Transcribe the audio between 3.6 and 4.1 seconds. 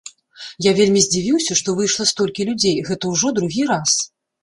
раз.